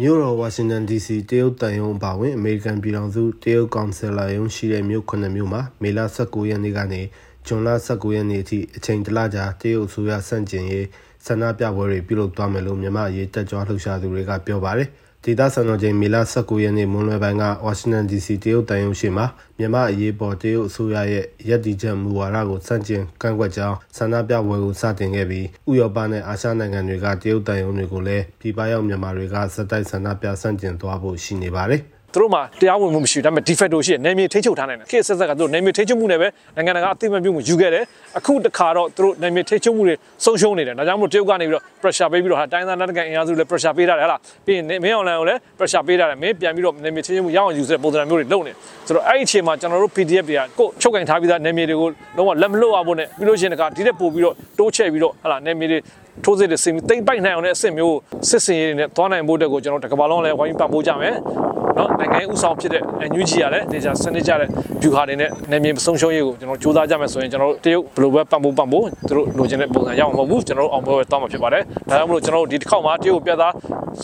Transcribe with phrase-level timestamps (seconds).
[0.00, 7.02] မြို့တော်ဝါရှင်တန် DC တရုတ်တန်ယုံအပါဝင်အမေရိကန်ပြည်ထောင်စုတရုတ်ကောင်ဆယ်လာယုံရှိတဲ့မြို့9မြို့မှာမေလ19ရက်နေ့ကနေ
[7.46, 10.86] ဇွန်လ19ရက်နေ့အထိအချိန်တလကြာတရုတ်အစိုးရစန့်ကျင်ရေး
[11.26, 14.88] ဆန္ဒပြပွဲတွေပြုလုပ်သွားမယ်လို့မြန်မာရေးတက်ကြွလှုပ်ရှားသူတွေကပြောပါတယ်။
[15.24, 19.26] ဒေသစံတော်ချိန်မေလ19ရက်နေ့မွန်းလွဲပိုင်းကဝါရှင်တန် DC တရုတ်တန်ယုံရှိမှာ
[19.58, 31.82] မြန်မာအရေးပေါ်တရုတ်အစိုးရရဲ့ရည်တည်ချက်မူဝါဒကိုစန့်ကျင်ကန့်ကွက်ကြောင်းဆန္ဒပြပွဲကိုစတင်ခဲ့ပြီးဥရောပနဲ့အာရှနိုင်ငံတွေကတရုတ်တန်ယုံတွေကိုလည်းပြည်ပရောက်မြန်မာတွေကစက်တိုက်ဆန္ဒပြဆန့်ကျင်သွားဖို့ရှိနေပါတယ်။
[32.14, 37.84] သူတို့မှာတရားဝင်မှုမရှိဘူးဒါပေမဲ့ de facto ရှိတယ်နယ်မြေထိချုပ်ထားနိုင်တယ်ခေတ်ဆက်ဆက်ကသူတို့နယ်မြေထိချုပ်မှုနဲ့ပဲနိုင်ငံတကာအသိအမှတ်ပြုမှုယူခဲ့တယ်
[38.18, 39.94] အခုတခါတော့သူတို့နယ်မြေထိချုပ်မှုတွေ
[40.24, 48.52] ဆုံးရှုံးနေတယ်ဒါကြောင့်မို့တရုတ်ကနေပြီးတော့ pressure ပေးပြီးတော့ဟာတိုင်းသားနိုင်ငံအင်အားစုလည်း pressure ပေးထားတယ်ဟလားပြီးရင်မင်းအွန်လိုင်းကိုလည်း pressure ပေးထားတယ်မင်းပြန်ပြီးတော့နယ်မြေထိချုပ်မှုရအောင်ယူတဲ့ပုံစံမျိုးတွေလုပ်နေ
[48.86, 55.78] ဆိုတော့အဲ့ဒီအချိန်မှာကျွန်တော်တို့ PDF တွေကကိုချုပ်ကင်ထားပြီးသားနယ်မြေတွေကိုလုံးဝလက်မလွတ်အောင်ဖို့နဲ့ပြီးလို့ရှိရင်တခါဒီတက်ပို့ပြီးတော့တိုးချဲ့ပြီးတော့ဟလာနယ်မြေတွေ
[56.24, 57.96] ထိုးစစ်တွေစင်တိမ့်ပိုက်နိုင်အောင်တဲ့အဆင့်မျိုး
[58.28, 61.14] စစ်စင်ရေးတွေနဲ့သွားနိုင်ဖို့အတွက်ကိုကျွန်တော်တကဘာလုံးလည်းဝိုင်းပံ့ပိုးကြမယ်
[61.78, 64.48] နော်နိုင်ငံဥဆောင်ဖြစ်တဲ့ NUG ရလည်းဒေတာစနစ်ကြတဲ့
[64.80, 73.52] view ဟာတွေနဲ့နယ်မြေဆုံးရှုံးရေးကိုကျွန်တော်စူးစမ်းကြမယ်ဆိုရင်ကျွန်တော်တို့တရုတ်ဘယ်လိုပဲပံ့ပိုးပံ့ပိုးသူတို့လိုချင်တဲ့ပုံစံရအောင်မဟုတ်ဘူးကျွန်တော်တို့အောင်ပွဲပဲတောင်းမှာဖြစ်ပါတယ်ဒါကြောင့်မလို့ကျွန်တော်တို့ဒီတစ်ခေါက်မှာတရုတ်ပြတ်သား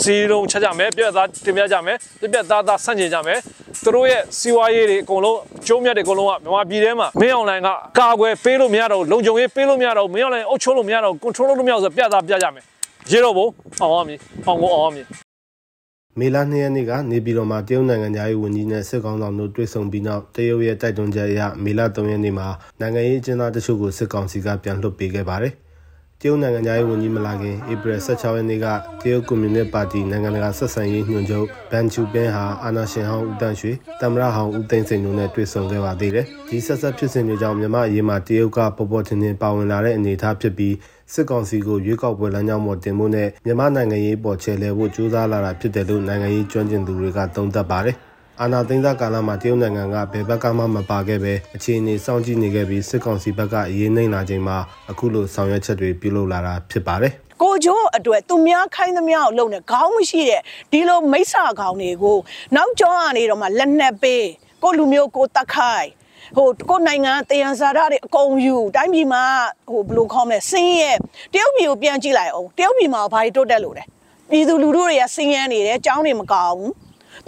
[0.00, 3.38] စီလုံးချက်ကြမယ်ပြတ်သားတင်ပြကြမယ်ပြတ်သားသားဆန့်ကျင်ကြမယ်
[3.84, 12.64] သူတို့ရဲ့စီးပွားရေးတွေအကုန်လုံးကျိုးမြတ်တွေအကုန်လုံးကမြန်မာပြည်ထဲမှာမင်းအောင်လိုင်းကကာကွယ်ပေးလို့မရတော့လုံခြုံရေးပေးလို့မရတော့မင်းအောင်လိုင်းအုပ်ချုပ်လို့မရတော့ control လုပ်လို့မရတော့ဆိုပြတ်သားပြကြမယ်
[13.12, 13.46] ရေတော့ဘုံ
[13.80, 15.27] အောင်အောင်မြည်အောင်ကိုအောင်အောင်မြည်
[16.20, 22.48] မေလ2ရက်နေ့ကနေပြည်တော်မှာတရုတ်နိုင်ငံသားရေးဝန်ကြီးနဲ့စစ်ကောင်ဆောင်တို့တွေ့ဆုံပြီးနောက်တရုတ်ရဲ့တိုက်တွန်းချက်အရမေလ3ရက်နေ့မှာ
[22.80, 25.54] နိုင်ငံရေးအကျဉ်းသားတချို့ကိုစစ်ကောင်စီကပြန်လွှတ်ပေးခဲ့ပါတယ်။
[26.22, 28.66] တရုတ်နိုင်ငံသားရေးဝန်ကြီးမလာခင်ဧပြီ16ရက်နေ့က
[29.02, 40.74] တရုတ်ကွန်မြူနစ်ပါတီနိုင်ငံတကာဆက်ဆံရေးညွှန်ချုပ်ဘန်ချူပင်းဟာအာဏာရှင်ဟောင်းဦးတန်းရွှေတမရဟောင်းဦးသိန်းစိန်တို့နဲ့တွေ့ဆုံခဲ့ပါသေးတယ်။ဒီဆက်ဆက်ဖြစ်စဉ်တွေကြောင့်မြန်မာအရေးမှာတရုတ်ကပေါ်ပေါ်ထင်ထင်ပါဝင်လာတဲ့အနေအထားဖြစ်ပြီး
[41.12, 47.98] စစ်ကောင်စီကိုရွေးကောက်ပွဲလမ်းကြောင်းပေါ်တင်ဖို့နဲ့မြန်မာနိုင်ငံရေးပေါ်ချဲလဲဖို့ကြိုးစားလာတာဖြစ်တယ်လို့နိုင်ငံရေးကျွမ်းကျင်သူတွေကသုံးသပ်ပါတယ်။
[48.42, 54.56] အာဏာသိမ်းသားကာလမှာတရုတ်နိုင်ငံကဘယ်ဘက်ကမှမပါခဲ့ပဲအခြေအနေစောင့်ကြည့်နေခဲ့ပြီးစစ်ကောင်စီဘက်ကအရေးနှိမ်လာချိန်မှာ
[54.90, 57.12] အခုလိုဆောင်ရွက်ချက်တွေပြုလုပ်လာတာဖြစ်ပါတယ်
[57.42, 62.18] ကိုကျိုးအတွက်သူများခိုင်းသမျှကိုလုပ်နေခေါင်းမရှိတဲ့ဒီလိုမိစ္ဆာခေါင်းတွေကို
[62.56, 64.26] နောက်ကျောင်းကနေတော့မှလက်နက်ပေး
[64.62, 65.88] ကိုလူမျိုးကိုတတ်ခိုင်း
[66.36, 69.24] ဟိုကိုနိုင်ငံတယံဇာတာတွေအကုန်ယူတိုင်းပြည်မှာ
[69.70, 70.96] ဟိုဘယ်လိုခေါ်မလဲစင်းရဲ့
[71.32, 73.84] တရုတ်ပြည်ကိုပြန်ကြည့်လိုက်အောင်တရုတ်ပြည်မှာဘာတွေတိုးတက်လို့လဲ
[74.30, 76.72] ပြည်သူလူထုတွေကစင်းရဲနေတယ်ကျောင်းတွေမကောင်းဘူး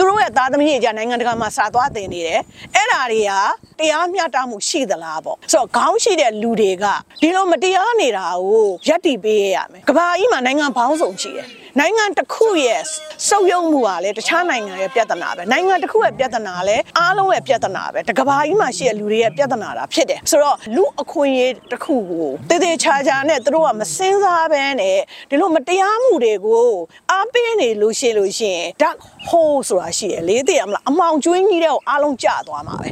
[0.00, 2.40] သူတို့ရဲ့သားသမီးတွေကြနိုင်ငံတကာမှာစာသွားတင်နေတယ်
[2.74, 3.32] အဲ့ဓာတွေက
[3.78, 6.84] တရားမျှတမှုရှိသလားပေါ့ဆိုတော့ခေါင်းရှိတဲ့လူတွေက
[7.22, 12.82] ဒီလိုမတရားနေတာကိုရပ်တည်ပေးရမယ်ကဘာကြီးမှာနိုင်ငံပေါင်းစုံရှိတယ် နိုင်ငံတစ်ခုရဲ့
[13.28, 24.98] စုပ်ယုံမှုကလည်းတခြားနိုင်ငံရဲ့ပြဿနာပဲနိုင်ငံတစ်ခုရဲ့ပြဿနာလည်းအားလုံးရဲ့ပြဿနာပဲတကဘာကြီးမှာရှိတဲ့လူတွေရဲ့ပြဿနာတာဖြစ်တယ်ဆိုတော့လူအခွင့်အရေးတစ်ခုကိုတည်တည်ချာချာနဲ့သူတို့ကမစင်စားဘဲနဲ့
[25.30, 26.70] ဒီလိုမတရားမှုတွေကို
[27.12, 28.96] အားပေးနေလို့ရှိလို့ရှိရင်ဓာတ်
[29.28, 32.88] ဟိုးဆိုတာရှိတယ်လေသိရမလားအမောင်ကျွင်းကြီးတဲ့ကိုအားလုံးကျသွားမှာပဲ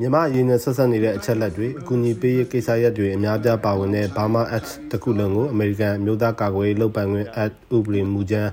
[0.00, 8.50] မြမအရေးနဲ့ဆက်ဆက်နေတဲ့အချက်လက်တွေအကူအညီပေးရေးကိစ္စရပ်တွေအများပြားပါဝင်တဲ့ Burma Act တခုလုံးကိုအမေရိကန်မျိုးသားကာကွယ်ရေးလုပ်ပိုင်ခွင့် Act ဥပဒေမူကြမ်း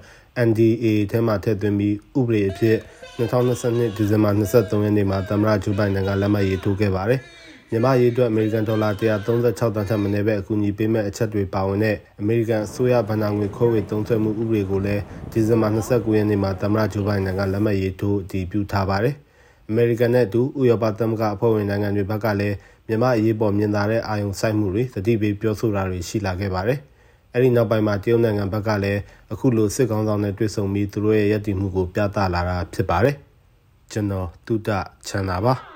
[0.47, 2.78] NDA ထဲမှာထည့်သွင်းပြီးဥပဒေအဖြစ်
[3.19, 7.19] 2022ဒီဇင်ဘာ23ရက်နေ့မှာသမ္မတဂျိုးဘိုင်ဒန်ကလက်မှတ်ရေးထိုးခဲ့ပါတယ်။
[7.69, 15.01] မြန်မာရေးအတွက်အမေရိကန်ဒေါ်လာ136တန်ထက်မနည်းပဲအကူအညီပေးမဲ့အချက်တွေပါဝင်တဲ့အမေရိကန်အစိုးရဗဏ္ဍာငွေခွဲဝေသုံးစွဲမှုဥပဒေကိုလည်း
[15.31, 19.16] ဒီဇင်ဘာ29ရက်နေ့မှာသမ္မတဂျိုးဘိုင်ဒန်ကလက်မှတ်ရေးထိုးအတည်ပြုထားပါတယ်။
[19.73, 22.55] အမေရိကန်နဲ့အတူဥရောပသမဂ္ဂအဖွဲ့ဝင်နိုင်ငံတွေဘက်ကလည်း
[22.87, 26.79] မြန်မာအရေးပေါ်မြင်သာတဲ့အာရုံစိုက်မှုတွေသတိပေးပြောဆိုတာတွေရှိလာခဲ့ပါတယ်။
[27.33, 28.99] အဲဒီနောက်ပိုင်းမှာတရုတ်နိုင်ငံဘက်ကလည်း
[29.31, 33.15] အခုလိုစစ်ကောင်ဆောင်နဲ့တွေ့ဆုံပြီးသူတို့ရဲ့ရည်တည်မှုကိုပြသလာတာဖြစ်ပါတယ်။
[33.91, 34.69] ကျွန်တော်တုဒ္ဒ
[35.07, 35.55] ချန်တာပါ။